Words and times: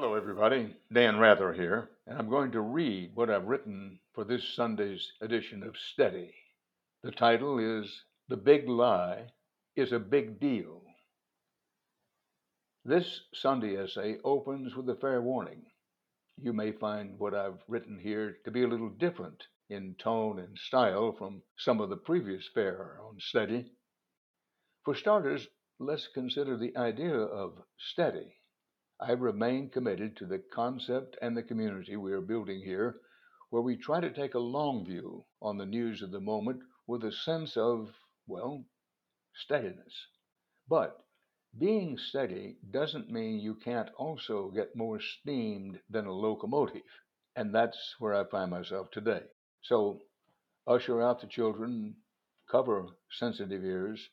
Hello, 0.00 0.14
everybody. 0.14 0.76
Dan 0.92 1.18
Rather 1.18 1.52
here, 1.52 1.90
and 2.06 2.16
I'm 2.16 2.30
going 2.30 2.52
to 2.52 2.60
read 2.60 3.10
what 3.16 3.30
I've 3.30 3.48
written 3.48 3.98
for 4.14 4.22
this 4.22 4.54
Sunday's 4.54 5.10
edition 5.20 5.64
of 5.64 5.76
Steady. 5.76 6.32
The 7.02 7.10
title 7.10 7.58
is 7.58 8.04
The 8.28 8.36
Big 8.36 8.68
Lie 8.68 9.32
is 9.74 9.90
a 9.90 9.98
Big 9.98 10.38
Deal. 10.38 10.82
This 12.84 13.22
Sunday 13.34 13.76
essay 13.76 14.18
opens 14.22 14.76
with 14.76 14.88
a 14.88 14.94
fair 14.94 15.20
warning. 15.20 15.62
You 16.40 16.52
may 16.52 16.70
find 16.70 17.18
what 17.18 17.34
I've 17.34 17.60
written 17.66 17.98
here 18.00 18.36
to 18.44 18.52
be 18.52 18.62
a 18.62 18.68
little 18.68 18.90
different 18.90 19.42
in 19.68 19.96
tone 19.98 20.38
and 20.38 20.56
style 20.56 21.10
from 21.18 21.42
some 21.56 21.80
of 21.80 21.90
the 21.90 21.96
previous 21.96 22.48
fare 22.54 23.00
on 23.04 23.16
Steady. 23.18 23.72
For 24.84 24.94
starters, 24.94 25.48
let's 25.80 26.06
consider 26.14 26.56
the 26.56 26.76
idea 26.76 27.16
of 27.16 27.58
steady. 27.76 28.37
I 29.00 29.12
remain 29.12 29.70
committed 29.70 30.16
to 30.16 30.26
the 30.26 30.40
concept 30.40 31.16
and 31.22 31.36
the 31.36 31.42
community 31.44 31.94
we 31.94 32.12
are 32.12 32.20
building 32.20 32.62
here, 32.62 33.00
where 33.48 33.62
we 33.62 33.76
try 33.76 34.00
to 34.00 34.12
take 34.12 34.34
a 34.34 34.40
long 34.40 34.84
view 34.84 35.24
on 35.40 35.56
the 35.56 35.66
news 35.66 36.02
of 36.02 36.10
the 36.10 36.20
moment 36.20 36.62
with 36.86 37.04
a 37.04 37.12
sense 37.12 37.56
of, 37.56 37.94
well, 38.26 38.64
steadiness. 39.34 40.08
But 40.68 40.98
being 41.56 41.96
steady 41.96 42.58
doesn't 42.70 43.08
mean 43.08 43.38
you 43.38 43.54
can't 43.54 43.88
also 43.96 44.50
get 44.50 44.74
more 44.74 45.00
steamed 45.00 45.80
than 45.88 46.06
a 46.06 46.12
locomotive. 46.12 46.82
And 47.36 47.54
that's 47.54 47.94
where 48.00 48.14
I 48.14 48.24
find 48.24 48.50
myself 48.50 48.90
today. 48.90 49.22
So 49.62 50.02
usher 50.66 51.00
out 51.00 51.20
the 51.20 51.28
children, 51.28 51.94
cover 52.50 52.86
sensitive 53.12 53.64
ears, 53.64 54.08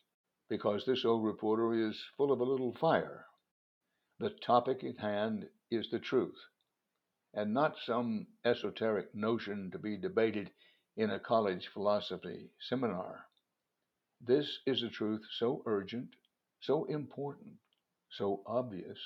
because 0.48 0.85
this 0.85 1.04
old 1.05 1.26
reporter 1.26 1.73
is 1.73 1.99
full 2.15 2.31
of 2.31 2.40
a 2.40 2.43
little 2.43 2.73
fire. 2.73 3.26
The 4.17 4.29
topic 4.29 4.81
at 4.85 4.97
hand 4.99 5.49
is 5.69 5.89
the 5.89 5.99
truth, 5.99 6.39
and 7.33 7.53
not 7.53 7.77
some 7.79 8.27
esoteric 8.45 9.13
notion 9.13 9.71
to 9.71 9.77
be 9.77 9.98
debated 9.98 10.51
in 10.95 11.09
a 11.09 11.20
college 11.20 11.67
philosophy 11.67 12.49
seminar. 12.62 13.27
This 14.21 14.59
is 14.65 14.81
a 14.84 14.90
truth 14.90 15.25
so 15.31 15.63
urgent, 15.65 16.15
so 16.62 16.85
important, 16.85 17.57
so 18.09 18.41
obvious, 18.45 18.98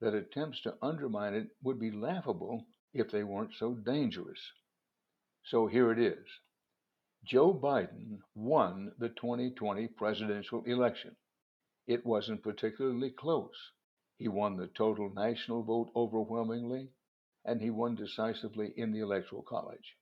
that 0.00 0.14
attempts 0.14 0.62
to 0.62 0.78
undermine 0.80 1.34
it 1.34 1.50
would 1.62 1.78
be 1.78 1.90
laughable 1.90 2.64
if 2.94 3.10
they 3.10 3.24
weren't 3.24 3.52
so 3.52 3.74
dangerous. 3.74 4.40
So 5.44 5.66
here 5.66 5.92
it 5.92 5.98
is 5.98 6.26
Joe 7.22 7.52
Biden 7.52 8.22
won 8.34 8.94
the 8.96 9.10
2020 9.10 9.88
presidential 9.88 10.64
election. 10.64 11.16
It 11.86 12.06
wasn't 12.06 12.42
particularly 12.42 13.10
close. 13.10 13.72
He 14.18 14.26
won 14.26 14.56
the 14.56 14.66
total 14.66 15.10
national 15.14 15.62
vote 15.62 15.92
overwhelmingly, 15.94 16.90
and 17.44 17.60
he 17.60 17.70
won 17.70 17.94
decisively 17.94 18.72
in 18.76 18.90
the 18.90 18.98
Electoral 18.98 19.42
College. 19.42 19.96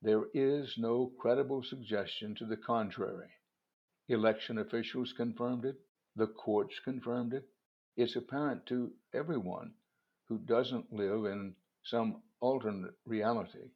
There 0.00 0.24
is 0.32 0.78
no 0.78 1.12
credible 1.18 1.62
suggestion 1.62 2.34
to 2.36 2.46
the 2.46 2.56
contrary. 2.56 3.28
Election 4.08 4.56
officials 4.56 5.12
confirmed 5.12 5.66
it, 5.66 5.76
the 6.16 6.26
courts 6.26 6.80
confirmed 6.80 7.34
it. 7.34 7.46
It's 7.96 8.16
apparent 8.16 8.64
to 8.66 8.94
everyone 9.12 9.74
who 10.26 10.38
doesn't 10.38 10.90
live 10.90 11.26
in 11.26 11.54
some 11.82 12.22
alternate 12.40 12.94
reality, 13.04 13.70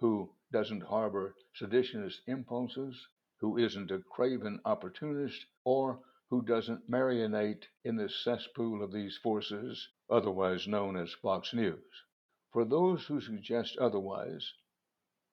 who 0.00 0.34
doesn't 0.50 0.82
harbor 0.82 1.36
seditionist 1.54 2.18
impulses, 2.26 3.06
who 3.38 3.58
isn't 3.58 3.92
a 3.92 4.00
craven 4.00 4.60
opportunist, 4.64 5.46
or 5.64 6.00
who 6.30 6.42
doesn't 6.42 6.88
marionate 6.88 7.64
in 7.82 7.96
the 7.96 8.08
cesspool 8.08 8.84
of 8.84 8.92
these 8.92 9.16
forces, 9.16 9.88
otherwise 10.08 10.68
known 10.68 10.96
as 10.96 11.12
Fox 11.12 11.52
News. 11.52 12.04
For 12.52 12.64
those 12.64 13.04
who 13.04 13.20
suggest 13.20 13.76
otherwise, 13.78 14.54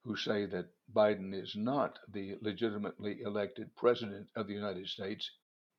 who 0.04 0.16
say 0.16 0.48
that 0.48 0.74
Biden 0.92 1.36
is 1.36 1.56
not 1.56 2.00
the 2.08 2.40
legitimately 2.42 3.22
elected 3.22 3.76
President 3.76 4.28
of 4.36 4.48
the 4.48 4.56
United 4.56 4.88
States, 4.88 5.30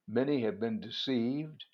many 0.07 0.43
have 0.43 0.61
been 0.61 0.79
deceived, 0.81 1.65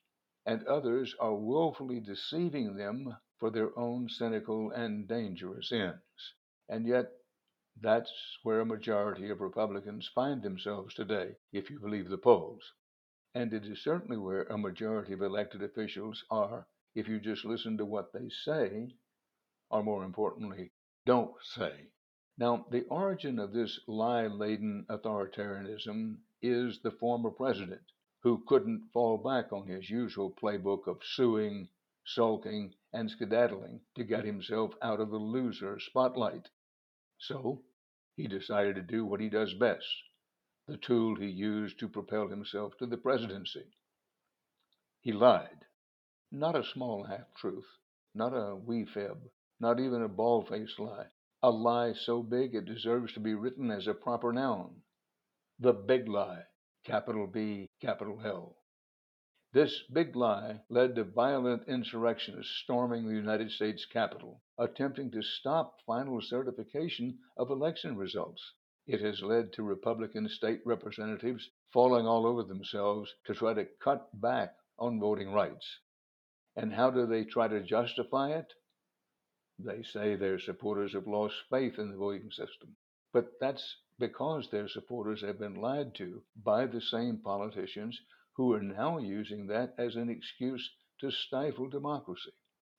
and 0.47 0.66
others 0.66 1.15
are 1.21 1.34
willfully 1.34 2.00
deceiving 2.00 2.77
them 2.77 3.15
for 3.38 3.50
their 3.50 3.78
own 3.78 4.09
cynical 4.09 4.71
and 4.71 5.06
dangerous 5.06 5.71
ends. 5.71 6.34
And 6.69 6.87
yet, 6.87 7.12
that's 7.78 8.38
where 8.43 8.60
a 8.60 8.66
majority 8.66 9.28
of 9.28 9.43
Republicans 9.43 10.09
find 10.15 10.43
themselves 10.43 10.94
today, 10.94 11.37
if 11.53 11.69
you 11.71 11.78
believe 11.78 12.09
the 12.09 12.16
polls. 12.16 12.72
And 13.37 13.53
it 13.53 13.67
is 13.67 13.83
certainly 13.83 14.17
where 14.17 14.45
a 14.45 14.56
majority 14.56 15.12
of 15.12 15.21
elected 15.21 15.61
officials 15.61 16.25
are 16.31 16.69
if 16.95 17.09
you 17.09 17.19
just 17.19 17.45
listen 17.45 17.77
to 17.78 17.84
what 17.84 18.12
they 18.12 18.28
say, 18.28 18.95
or 19.71 19.83
more 19.83 20.05
importantly, 20.05 20.71
don't 21.05 21.34
say. 21.43 21.91
Now, 22.39 22.65
the 22.71 22.84
origin 22.84 23.41
of 23.41 23.53
this 23.53 23.81
lie 23.89 24.28
laden 24.28 24.87
authoritarianism 24.89 26.19
is 26.43 26.81
the 26.81 26.93
former 26.93 27.33
president, 27.33 27.91
who 28.22 28.45
couldn't 28.47 28.91
fall 28.93 29.19
back 29.19 29.53
on 29.53 29.66
his 29.66 29.91
usual 29.91 30.31
playbook 30.31 30.87
of 30.87 31.03
suing, 31.03 31.69
sulking, 32.05 32.77
and 32.93 33.11
skedaddling 33.11 33.81
to 33.97 34.05
get 34.05 34.25
himself 34.25 34.77
out 34.81 35.01
of 35.01 35.11
the 35.11 35.19
loser 35.19 35.81
spotlight. 35.81 36.49
So, 37.19 37.65
he 38.15 38.28
decided 38.28 38.77
to 38.77 38.83
do 38.83 39.05
what 39.05 39.21
he 39.21 39.28
does 39.28 39.55
best 39.55 40.05
the 40.67 40.77
tool 40.79 41.15
he 41.17 41.27
used 41.27 41.79
to 41.79 41.89
propel 41.89 42.29
himself 42.29 42.77
to 42.79 42.87
the 42.87 42.97
presidency. 42.97 43.67
He 45.01 45.13
lied. 45.13 45.67
Not 46.33 46.57
a 46.57 46.65
small 46.65 47.05
half 47.05 47.35
truth, 47.35 47.67
not 48.15 48.33
a 48.33 48.57
wee 48.57 48.87
fib, 48.87 49.29
not 49.61 49.79
even 49.79 50.03
a 50.03 50.09
bald 50.09 50.49
faced 50.49 50.79
lie. 50.79 51.09
A 51.43 51.51
lie 51.51 51.93
so 51.93 52.23
big 52.23 52.55
it 52.55 52.65
deserves 52.65 53.13
to 53.13 53.21
be 53.21 53.35
written 53.35 53.71
as 53.71 53.87
a 53.87 53.93
proper 53.93 54.33
noun. 54.33 54.83
The 55.59 55.75
big 55.75 56.09
lie, 56.09 56.45
capital 56.85 57.27
B, 57.27 57.69
capital 57.81 58.21
L. 58.25 58.57
This 59.53 59.83
big 59.93 60.17
lie 60.17 60.63
led 60.71 60.95
to 60.97 61.05
violent 61.05 61.69
insurrectionists 61.69 62.61
storming 62.63 63.07
the 63.07 63.15
United 63.15 63.51
States 63.51 63.85
Capitol, 63.85 64.43
attempting 64.59 65.11
to 65.11 65.23
stop 65.23 65.79
final 65.87 66.21
certification 66.23 67.19
of 67.37 67.51
election 67.51 67.97
results. 67.97 68.55
It 68.87 69.00
has 69.00 69.22
led 69.22 69.55
to 69.55 69.62
Republican 69.62 70.28
state 70.28 70.61
representatives 70.67 71.49
falling 71.72 72.06
all 72.06 72.27
over 72.27 72.43
themselves 72.43 73.15
to 73.25 73.34
try 73.34 73.55
to 73.55 73.65
cut 73.65 74.11
back 74.21 74.56
on 74.78 75.00
voting 75.00 75.33
rights. 75.33 75.81
And 76.55 76.71
how 76.71 76.91
do 76.91 77.06
they 77.06 77.25
try 77.25 77.49
to 77.49 77.62
justify 77.62 78.33
it? 78.33 78.53
They 79.59 79.83
say 79.84 80.17
their 80.17 80.39
supporters 80.39 80.93
have 80.93 81.06
lost 81.06 81.34
faith 81.49 81.78
in 81.78 81.93
the 81.93 81.97
voting 81.97 82.31
system. 82.31 82.77
But 83.11 83.39
that's 83.41 83.78
because 83.99 84.50
their 84.50 84.69
supporters 84.69 85.22
have 85.22 85.39
been 85.39 85.55
lied 85.55 85.95
to 85.95 86.22
by 86.43 86.66
the 86.66 86.83
same 86.83 87.22
politicians 87.22 87.99
who 88.34 88.53
are 88.53 88.62
now 88.62 88.99
using 88.99 89.47
that 89.47 89.75
as 89.78 89.97
an 89.97 90.11
excuse 90.11 90.75
to 91.01 91.11
stifle 91.11 91.71
democracy. 91.71 92.33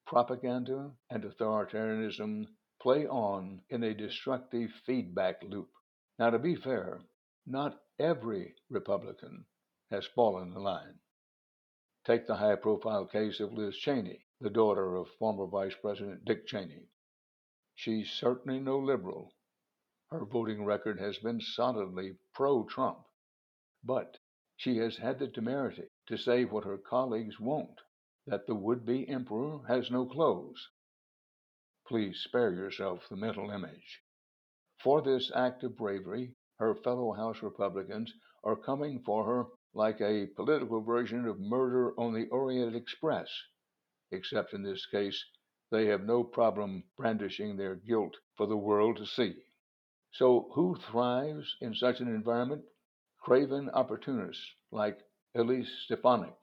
Propaganda 0.06 0.92
and 1.10 1.24
authoritarianism 1.24 2.46
play 2.80 3.08
on 3.08 3.62
in 3.70 3.84
a 3.84 3.96
destructive 3.96 4.72
feedback 4.86 5.42
loop. 5.42 5.70
Now, 6.18 6.30
to 6.30 6.40
be 6.40 6.56
fair, 6.56 7.02
not 7.46 7.82
every 8.00 8.56
Republican 8.70 9.46
has 9.92 10.06
fallen 10.06 10.54
in 10.54 10.64
line. 10.64 11.00
Take 12.06 12.28
the 12.28 12.36
high 12.36 12.56
profile 12.56 13.06
case 13.06 13.40
of 13.40 13.52
Liz 13.52 13.76
Cheney, 13.78 14.26
the 14.40 14.50
daughter 14.50 14.96
of 14.96 15.10
former 15.20 15.46
Vice 15.46 15.76
President 15.76 16.24
Dick 16.24 16.48
Cheney. 16.48 16.88
She's 17.74 18.10
certainly 18.12 18.60
no 18.60 18.80
liberal. 18.80 19.34
Her 20.10 20.24
voting 20.24 20.64
record 20.64 21.00
has 21.00 21.18
been 21.18 21.42
solidly 21.42 22.18
pro 22.34 22.64
Trump. 22.64 23.06
But 23.84 24.18
she 24.56 24.78
has 24.78 24.98
had 24.98 25.20
the 25.20 25.28
temerity 25.28 25.90
to 26.08 26.18
say 26.18 26.46
what 26.46 26.64
her 26.64 26.78
colleagues 26.78 27.40
won't 27.40 27.82
that 28.26 28.48
the 28.48 28.56
would 28.56 28.86
be 28.86 29.08
emperor 29.10 29.60
has 29.68 29.92
no 29.92 30.06
clothes. 30.06 30.70
Please 31.86 32.22
spare 32.24 32.54
yourself 32.54 33.10
the 33.10 33.16
mental 33.16 33.52
image. 33.52 34.02
For 34.86 35.02
this 35.02 35.32
act 35.34 35.64
of 35.64 35.78
bravery, 35.78 36.36
her 36.60 36.76
fellow 36.76 37.12
House 37.14 37.42
Republicans 37.42 38.14
are 38.44 38.56
coming 38.56 39.02
for 39.02 39.26
her 39.26 39.48
like 39.74 40.00
a 40.00 40.28
political 40.28 40.80
version 40.80 41.26
of 41.26 41.40
murder 41.40 42.00
on 42.00 42.14
the 42.14 42.28
Orient 42.30 42.76
Express, 42.76 43.28
except 44.12 44.54
in 44.54 44.62
this 44.62 44.86
case, 44.86 45.26
they 45.72 45.88
have 45.88 46.04
no 46.04 46.24
problem 46.24 46.84
brandishing 46.98 47.58
their 47.58 47.74
guilt 47.74 48.16
for 48.38 48.46
the 48.46 48.58
world 48.58 48.98
to 48.98 49.08
see. 49.08 49.34
So, 50.12 50.52
who 50.54 50.76
thrives 50.76 51.58
in 51.62 51.74
such 51.74 52.00
an 52.00 52.08
environment? 52.08 52.64
Craven 53.24 53.72
opportunists 53.72 54.54
like 54.70 55.00
Elise 55.34 55.80
Stefanik, 55.86 56.36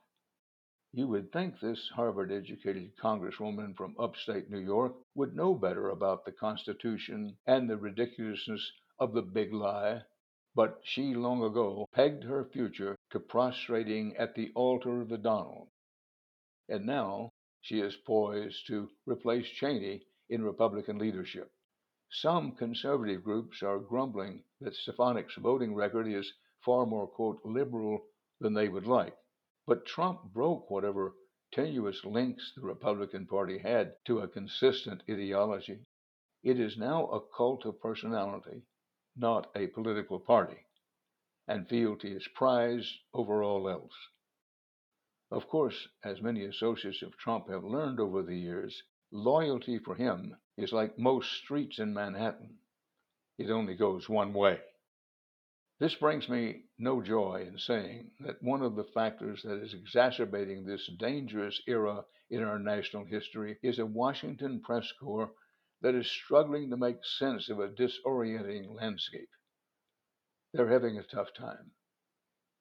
you 0.95 1.09
would 1.09 1.33
think 1.33 1.59
this 1.59 1.89
Harvard 1.89 2.31
educated 2.31 2.95
Congresswoman 2.99 3.75
from 3.75 3.97
upstate 3.99 4.51
New 4.51 4.59
York 4.59 4.95
would 5.15 5.35
know 5.35 5.55
better 5.55 5.89
about 5.89 6.27
the 6.27 6.33
Constitution 6.33 7.35
and 7.47 7.69
the 7.69 7.79
ridiculousness 7.79 8.71
of 8.99 9.15
the 9.15 9.23
big 9.23 9.55
lie, 9.55 10.03
but 10.55 10.81
she 10.83 11.15
long 11.15 11.43
ago 11.43 11.87
pegged 11.95 12.23
her 12.25 12.45
future 12.45 12.95
to 13.11 13.19
prostrating 13.19 14.15
at 14.19 14.35
the 14.35 14.53
altar 14.55 15.01
of 15.01 15.09
the 15.09 15.17
Donald. 15.17 15.69
And 16.69 16.85
now 16.85 17.31
she 17.63 17.81
is 17.81 17.97
poised 17.97 18.67
to 18.67 18.91
replace 19.07 19.49
Cheney 19.49 20.03
in 20.29 20.45
Republican 20.45 20.99
leadership. 20.99 21.51
Some 22.11 22.53
conservative 22.53 23.25
groups 23.25 23.63
are 23.63 23.79
grumbling 23.79 24.45
that 24.61 24.75
Stefanik's 24.75 25.37
voting 25.37 25.75
record 25.75 26.07
is 26.07 26.31
far 26.61 26.85
more, 26.85 27.07
quote, 27.07 27.41
liberal 27.47 28.05
than 28.41 28.53
they 28.53 28.69
would 28.69 28.87
like. 28.87 29.17
But 29.67 29.87
Trump 29.87 30.33
broke 30.33 30.71
whatever 30.71 31.15
tenuous 31.53 32.05
links 32.05 32.53
the 32.55 32.63
Republican 32.63 33.27
Party 33.27 33.59
had 33.59 33.95
to 34.07 34.19
a 34.19 34.29
consistent 34.29 35.03
ideology. 35.09 35.87
It 36.43 36.59
is 36.59 36.77
now 36.77 37.07
a 37.07 37.21
cult 37.21 37.65
of 37.65 37.81
personality, 37.81 38.63
not 39.15 39.51
a 39.55 39.69
political 39.69 40.19
party, 40.19 40.67
and 41.47 41.69
fealty 41.69 42.13
is 42.13 42.27
prized 42.35 42.93
over 43.15 43.45
all 43.45 43.69
else. 43.69 43.95
Of 45.31 45.49
course, 45.49 45.89
as 46.03 46.21
many 46.21 46.45
associates 46.45 47.03
of 47.03 47.17
Trump 47.17 47.49
have 47.49 47.65
learned 47.65 48.01
over 48.01 48.23
the 48.23 48.37
years, 48.37 48.83
loyalty 49.13 49.79
for 49.79 49.95
him 49.95 50.37
is 50.57 50.73
like 50.73 50.99
most 50.99 51.33
streets 51.33 51.79
in 51.79 51.95
Manhattan. 51.95 52.59
It 53.39 53.51
only 53.51 53.75
goes 53.75 54.09
one 54.09 54.33
way. 54.33 54.61
This 55.83 55.97
brings 55.97 56.29
me 56.29 56.63
no 56.79 57.03
joy 57.03 57.45
in 57.45 57.59
saying 57.59 58.13
that 58.21 58.41
one 58.41 58.63
of 58.63 58.77
the 58.77 58.85
factors 58.85 59.43
that 59.43 59.61
is 59.61 59.75
exacerbating 59.75 60.65
this 60.65 60.87
dangerous 60.97 61.61
era 61.67 62.05
in 62.31 62.41
our 62.45 62.61
national 62.61 63.05
history 63.05 63.59
is 63.65 63.81
a 63.81 63.87
Washington 63.87 64.61
press 64.61 64.93
corps 64.93 65.35
that 65.81 65.97
is 65.97 66.09
struggling 66.09 66.71
to 66.71 66.77
make 66.77 67.05
sense 67.05 67.49
of 67.49 67.59
a 67.59 67.69
disorienting 67.69 68.73
landscape. 68.73 69.29
They're 70.53 70.71
having 70.71 70.99
a 70.99 71.03
tough 71.03 71.35
time. 71.35 71.73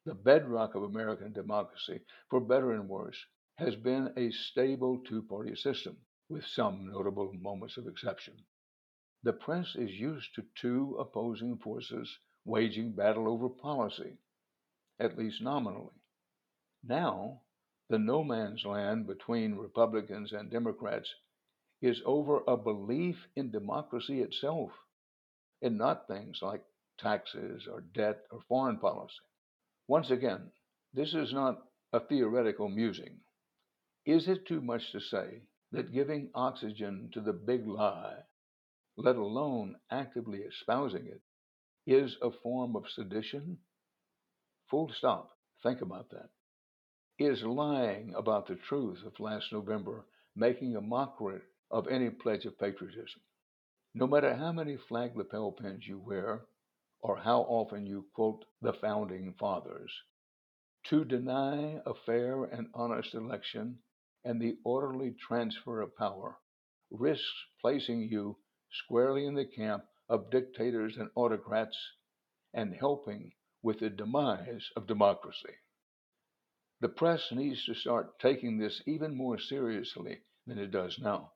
The 0.04 0.16
bedrock 0.16 0.74
of 0.74 0.82
American 0.82 1.32
democracy, 1.32 2.00
for 2.28 2.40
better 2.40 2.72
and 2.72 2.90
worse, 2.90 3.24
has 3.60 3.76
been 3.76 4.12
a 4.18 4.32
stable 4.32 4.98
two 5.08 5.22
party 5.22 5.56
system, 5.56 5.96
with 6.28 6.48
some 6.48 6.88
notable 6.92 7.32
moments 7.34 7.78
of 7.78 7.86
exception. 7.86 8.44
The 9.22 9.34
press 9.34 9.76
is 9.76 9.92
used 9.92 10.34
to 10.34 10.46
two 10.56 10.98
opposing 11.00 11.60
forces 11.60 12.18
waging 12.46 12.92
battle 12.92 13.28
over 13.28 13.50
policy, 13.50 14.18
at 15.00 15.18
least 15.18 15.42
nominally. 15.42 15.94
Now, 16.84 17.42
the 17.90 18.00
no 18.00 18.24
man's 18.24 18.66
land 18.66 19.08
between 19.08 19.56
Republicans 19.56 20.32
and 20.34 20.50
Democrats 20.50 21.14
is 21.82 22.02
over 22.06 22.42
a 22.48 22.58
belief 22.58 23.28
in 23.36 23.52
democracy 23.52 24.22
itself, 24.22 24.72
and 25.62 25.78
not 25.78 26.08
things 26.08 26.42
like 26.42 26.64
taxes 26.98 27.68
or 27.68 27.82
debt 27.82 28.22
or 28.32 28.42
foreign 28.48 28.78
policy. 28.78 29.16
Once 29.88 30.10
again, 30.12 30.52
this 30.94 31.14
is 31.14 31.34
not 31.34 31.68
a 31.94 32.00
theoretical 32.00 32.70
musing. 32.70 33.20
Is 34.06 34.28
it 34.28 34.46
too 34.48 34.62
much 34.62 34.92
to 34.92 35.00
say 35.00 35.42
that 35.72 35.94
giving 35.94 36.32
oxygen 36.34 37.10
to 37.14 37.22
the 37.22 37.34
big 37.34 37.68
lie, 37.68 38.24
let 38.98 39.16
alone 39.16 39.76
actively 39.92 40.40
espousing 40.40 41.08
it, 41.08 41.22
is 41.86 42.16
a 42.22 42.32
form 42.44 42.76
of 42.76 42.90
sedition? 42.90 43.58
Full 44.70 44.92
stop. 44.98 45.38
Think 45.64 45.82
about 45.82 46.10
that. 46.12 46.30
Is 47.20 47.44
lying 47.44 48.14
about 48.16 48.48
the 48.48 48.56
truth 48.56 49.04
of 49.06 49.20
last 49.20 49.52
November 49.52 50.06
making 50.36 50.76
a 50.76 50.82
mockery 50.82 51.42
of 51.70 51.88
any 51.88 52.10
pledge 52.10 52.46
of 52.46 52.58
patriotism? 52.58 53.22
No 53.94 54.08
matter 54.08 54.34
how 54.34 54.52
many 54.52 54.78
flag 54.78 55.16
lapel 55.16 55.52
pins 55.52 55.88
you 55.88 56.00
wear, 56.00 56.46
or 57.02 57.18
how 57.18 57.42
often 57.42 57.86
you 57.86 58.06
quote 58.14 58.46
the 58.62 58.74
founding 58.74 59.34
fathers. 59.40 59.92
To 60.86 61.04
deny 61.04 61.82
a 61.86 61.94
fair 62.06 62.44
and 62.46 62.70
honest 62.74 63.14
election 63.14 63.80
and 64.24 64.40
the 64.40 64.58
orderly 64.64 65.16
transfer 65.28 65.82
of 65.82 65.96
power 65.96 66.38
risks 66.92 67.46
placing 67.60 68.04
you 68.04 68.38
squarely 68.72 69.26
in 69.26 69.34
the 69.34 69.46
camp 69.46 69.84
of 70.12 70.30
dictators 70.30 70.98
and 70.98 71.10
autocrats 71.16 71.78
and 72.54 72.76
helping 72.76 73.32
with 73.64 73.80
the 73.80 73.90
demise 73.90 74.70
of 74.76 74.86
democracy. 74.86 75.56
The 76.82 76.90
press 76.90 77.32
needs 77.32 77.64
to 77.66 77.74
start 77.74 78.20
taking 78.20 78.58
this 78.58 78.82
even 78.86 79.16
more 79.16 79.40
seriously 79.40 80.20
than 80.46 80.58
it 80.58 80.70
does 80.72 81.00
now. 81.00 81.32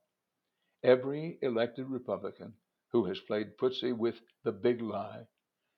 Every 0.84 1.40
elected 1.42 1.88
Republican 1.88 2.54
who 2.92 3.06
has 3.06 3.20
played 3.22 3.58
footsie 3.58 3.98
with 3.98 4.20
the 4.44 4.52
big 4.52 4.82
lie 4.82 5.26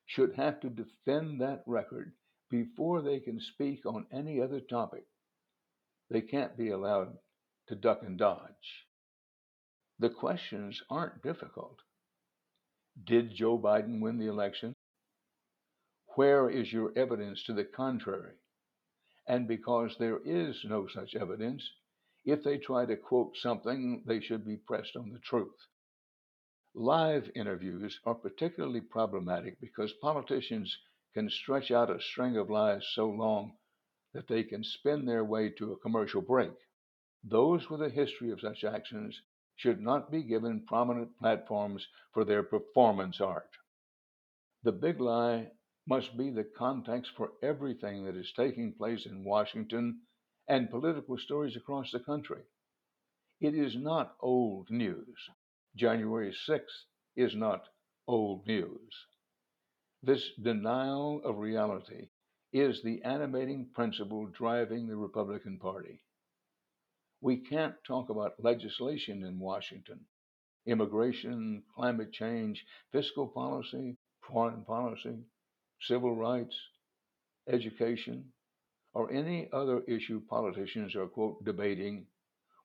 should 0.08 0.34
have 0.34 0.60
to 0.62 0.70
defend 0.70 1.40
that 1.40 1.64
record 1.68 2.14
before 2.50 3.04
they 3.04 3.20
can 3.20 3.40
speak 3.40 3.86
on 3.86 4.08
any 4.12 4.42
other 4.42 4.60
topic. 4.60 5.06
They 6.10 6.22
can't 6.22 6.58
be 6.58 6.70
allowed 6.70 7.20
to 7.68 7.76
duck 7.76 8.02
and 8.02 8.18
dodge. 8.18 8.88
The 10.00 10.10
questions 10.10 10.82
aren't 10.90 11.22
difficult. 11.22 11.78
Did 13.04 13.36
Joe 13.36 13.60
Biden 13.60 14.02
win 14.02 14.18
the 14.18 14.28
election? 14.28 14.74
Where 16.16 16.50
is 16.50 16.74
your 16.74 16.98
evidence 16.98 17.44
to 17.44 17.54
the 17.54 17.64
contrary? 17.64 18.38
And 19.28 19.48
because 19.48 19.96
there 19.98 20.20
is 20.26 20.66
no 20.66 20.88
such 20.88 21.14
evidence, 21.14 21.70
if 22.26 22.44
they 22.44 22.58
try 22.58 22.86
to 22.86 22.98
quote 22.98 23.38
something, 23.38 24.04
they 24.06 24.20
should 24.20 24.46
be 24.46 24.58
pressed 24.58 24.96
on 24.96 25.12
the 25.12 25.20
truth. 25.20 25.68
Live 26.74 27.30
interviews 27.36 28.00
are 28.04 28.16
particularly 28.16 28.82
problematic 28.82 29.60
because 29.60 29.94
politicians 30.02 30.78
can 31.14 31.30
stretch 31.30 31.72
out 31.72 31.90
a 31.90 32.02
string 32.02 32.36
of 32.38 32.50
lies 32.50 32.86
so 32.94 33.10
long 33.10 33.58
that 34.14 34.28
they 34.28 34.44
can 34.44 34.64
spin 34.64 35.06
their 35.06 35.24
way 35.24 35.50
to 35.50 35.72
a 35.72 35.80
commercial 35.80 36.22
break. 36.22 36.54
Those 37.24 37.70
with 37.70 37.82
a 37.82 37.90
history 37.90 38.32
of 38.32 38.42
such 38.42 38.64
actions 38.64 39.22
should 39.57 39.81
not 39.81 40.12
be 40.12 40.24
given 40.24 40.65
prominent 40.65 41.18
platforms 41.19 41.86
for 42.13 42.24
their 42.24 42.44
performance 42.44 43.19
art. 43.19 43.50
The 44.63 44.71
big 44.71 45.00
lie 45.00 45.51
must 45.88 46.18
be 46.18 46.30
the 46.30 46.44
context 46.57 47.12
for 47.15 47.31
everything 47.42 48.06
that 48.06 48.15
is 48.15 48.31
taking 48.36 48.74
place 48.74 49.06
in 49.06 49.24
Washington 49.24 50.01
and 50.48 50.69
political 50.69 51.18
stories 51.18 51.56
across 51.56 51.92
the 51.92 52.00
country. 52.00 52.42
It 53.39 53.54
is 53.54 53.75
not 53.75 54.15
old 54.21 54.69
news. 54.69 55.30
January 55.75 56.36
6th 56.48 56.86
is 57.15 57.36
not 57.36 57.68
old 58.07 58.48
news. 58.48 58.94
This 60.03 60.31
denial 60.42 61.21
of 61.24 61.38
reality 61.38 62.10
is 62.53 62.81
the 62.81 63.01
animating 63.03 63.69
principle 63.74 64.27
driving 64.27 64.88
the 64.88 64.95
Republican 64.95 65.60
Party. 65.60 66.00
We 67.22 67.38
can't 67.38 67.75
talk 67.84 68.10
about 68.10 68.44
legislation 68.44 69.24
in 69.24 69.40
Washington 69.40 70.06
immigration, 70.68 71.63
climate 71.74 72.12
change, 72.12 72.65
fiscal 72.91 73.27
policy, 73.27 73.98
foreign 74.22 74.63
policy, 74.65 75.18
civil 75.82 76.15
rights, 76.15 76.56
education, 77.48 78.34
or 78.94 79.12
any 79.12 79.50
other 79.53 79.82
issue 79.88 80.22
politicians 80.30 80.96
are, 80.96 81.08
quote, 81.08 81.44
debating 81.46 82.06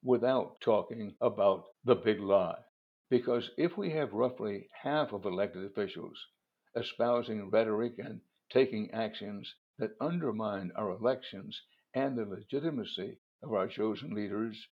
without 0.02 0.60
talking 0.60 1.14
about 1.20 1.66
the 1.84 1.94
big 1.94 2.20
lie. 2.20 2.58
Because 3.08 3.50
if 3.56 3.78
we 3.78 3.90
have 3.90 4.12
roughly 4.12 4.68
half 4.82 5.12
of 5.12 5.24
elected 5.24 5.64
officials 5.64 6.18
espousing 6.74 7.50
rhetoric 7.50 7.98
and 7.98 8.20
taking 8.50 8.90
actions 8.90 9.54
that 9.78 9.96
undermine 10.00 10.72
our 10.74 10.90
elections 10.90 11.60
and 11.94 12.16
the 12.16 12.24
legitimacy 12.24 13.18
of 13.42 13.52
our 13.52 13.68
chosen 13.68 14.14
leaders, 14.14 14.68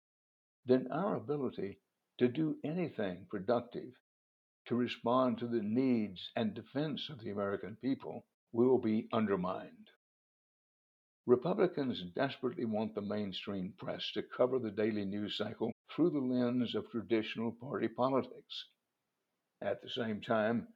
then 0.66 0.88
our 0.92 1.16
ability 1.16 1.80
to 2.18 2.28
do 2.28 2.58
anything 2.64 3.26
productive 3.30 3.94
to 4.66 4.76
respond 4.76 5.38
to 5.38 5.48
the 5.48 5.62
needs 5.62 6.30
and 6.36 6.54
defense 6.54 7.10
of 7.10 7.20
the 7.20 7.32
American 7.32 7.76
people 7.82 8.26
will 8.52 8.78
be 8.78 9.08
undermined. 9.12 9.90
Republicans 11.26 12.04
desperately 12.16 12.66
want 12.66 12.94
the 12.96 13.02
mainstream 13.02 13.74
press 13.78 14.12
to 14.14 14.24
cover 14.24 14.60
the 14.60 14.72
daily 14.72 15.06
news 15.06 15.38
cycle 15.38 15.72
through 15.90 16.10
the 16.10 16.20
lens 16.20 16.76
of 16.76 16.90
traditional 16.90 17.52
party 17.52 17.88
politics. 17.88 18.66
At 19.62 19.82
the 19.82 19.90
same 19.90 20.22
time, 20.22 20.68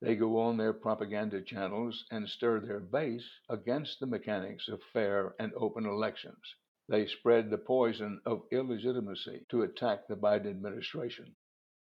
they 0.00 0.14
go 0.14 0.38
on 0.38 0.56
their 0.56 0.72
propaganda 0.72 1.42
channels 1.42 2.04
and 2.10 2.28
stir 2.28 2.60
their 2.60 2.80
base 2.80 3.28
against 3.48 3.98
the 3.98 4.06
mechanics 4.06 4.68
of 4.68 4.80
fair 4.92 5.34
and 5.40 5.52
open 5.54 5.86
elections. 5.86 6.54
They 6.88 7.06
spread 7.06 7.50
the 7.50 7.58
poison 7.58 8.22
of 8.24 8.46
illegitimacy 8.50 9.44
to 9.50 9.62
attack 9.62 10.08
the 10.08 10.16
Biden 10.16 10.48
administration. 10.48 11.36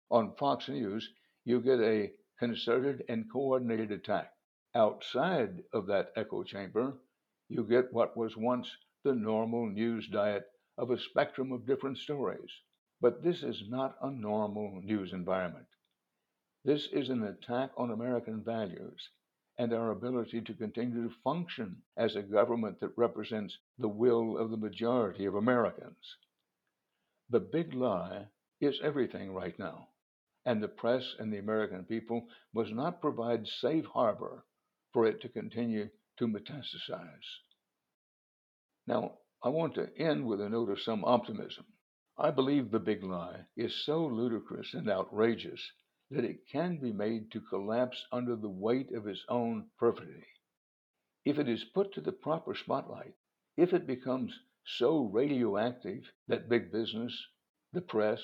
On 0.09 0.33
Fox 0.35 0.69
News, 0.69 1.13
you 1.43 1.59
get 1.59 1.81
a 1.81 2.13
concerted 2.39 3.03
and 3.09 3.29
coordinated 3.29 3.91
attack. 3.91 4.33
Outside 4.73 5.63
of 5.73 5.87
that 5.87 6.13
echo 6.15 6.43
chamber, 6.43 6.97
you 7.49 7.65
get 7.65 7.91
what 7.91 8.15
was 8.15 8.37
once 8.37 8.77
the 9.03 9.13
normal 9.13 9.69
news 9.69 10.07
diet 10.07 10.49
of 10.77 10.89
a 10.89 10.97
spectrum 10.97 11.51
of 11.51 11.65
different 11.65 11.97
stories. 11.97 12.61
But 13.01 13.21
this 13.21 13.43
is 13.43 13.69
not 13.69 13.97
a 14.01 14.09
normal 14.09 14.81
news 14.81 15.11
environment. 15.11 15.67
This 16.63 16.87
is 16.87 17.09
an 17.09 17.23
attack 17.23 17.71
on 17.75 17.91
American 17.91 18.41
values 18.41 19.09
and 19.57 19.73
our 19.73 19.91
ability 19.91 20.41
to 20.41 20.53
continue 20.53 21.07
to 21.07 21.15
function 21.23 21.77
as 21.97 22.15
a 22.15 22.21
government 22.21 22.79
that 22.79 22.97
represents 22.97 23.57
the 23.77 23.87
will 23.87 24.37
of 24.37 24.49
the 24.49 24.57
majority 24.57 25.25
of 25.25 25.35
Americans. 25.35 26.17
The 27.29 27.39
big 27.39 27.73
lie 27.73 28.27
is 28.59 28.79
everything 28.83 29.33
right 29.33 29.57
now, 29.59 29.89
and 30.45 30.61
the 30.61 30.67
press 30.67 31.15
and 31.19 31.31
the 31.31 31.37
American 31.37 31.83
people 31.83 32.27
must 32.53 32.71
not 32.71 33.01
provide 33.01 33.47
safe 33.47 33.85
harbor 33.85 34.43
for 34.91 35.05
it 35.05 35.21
to 35.21 35.29
continue 35.29 35.89
to 36.17 36.27
metastasize. 36.27 37.27
Now, 38.87 39.19
I 39.43 39.49
want 39.49 39.75
to 39.75 39.89
end 39.97 40.25
with 40.25 40.41
a 40.41 40.49
note 40.49 40.69
of 40.69 40.81
some 40.81 41.03
optimism. 41.05 41.65
I 42.17 42.31
believe 42.31 42.69
the 42.69 42.79
big 42.79 43.03
lie 43.03 43.45
is 43.57 43.85
so 43.85 44.05
ludicrous 44.05 44.73
and 44.73 44.89
outrageous 44.89 45.61
that 46.11 46.25
it 46.25 46.47
can 46.47 46.77
be 46.77 46.91
made 46.91 47.31
to 47.31 47.41
collapse 47.41 48.05
under 48.11 48.35
the 48.35 48.49
weight 48.49 48.91
of 48.91 49.07
its 49.07 49.23
own 49.29 49.69
perfidy. 49.77 50.25
If 51.25 51.39
it 51.39 51.47
is 51.47 51.63
put 51.63 51.93
to 51.93 52.01
the 52.01 52.11
proper 52.11 52.53
spotlight, 52.55 53.13
if 53.57 53.73
it 53.73 53.87
becomes 53.87 54.37
so 54.65 55.05
radioactive 55.05 56.11
that 56.27 56.49
big 56.49 56.71
business, 56.71 57.27
the 57.71 57.81
press, 57.81 58.21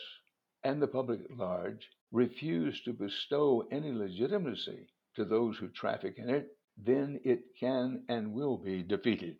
and 0.63 0.81
the 0.81 0.87
public 0.87 1.21
at 1.21 1.37
large 1.37 1.89
refuse 2.11 2.81
to 2.83 2.93
bestow 2.93 3.67
any 3.71 3.91
legitimacy 3.91 4.87
to 5.15 5.25
those 5.25 5.57
who 5.57 5.69
traffic 5.69 6.17
in 6.17 6.29
it, 6.29 6.57
then 6.77 7.19
it 7.23 7.55
can 7.59 8.03
and 8.09 8.33
will 8.33 8.57
be 8.57 8.83
defeated. 8.83 9.37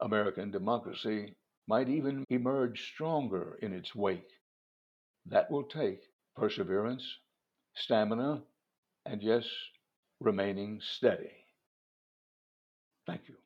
American 0.00 0.50
democracy 0.50 1.34
might 1.66 1.88
even 1.88 2.24
emerge 2.30 2.92
stronger 2.92 3.58
in 3.62 3.72
its 3.72 3.94
wake. 3.94 4.30
That 5.26 5.50
will 5.50 5.64
take 5.64 6.02
perseverance, 6.34 7.18
stamina, 7.76 8.42
and 9.06 9.22
yes, 9.22 9.46
remaining 10.20 10.80
steady. 10.82 11.32
Thank 13.06 13.28
you. 13.28 13.36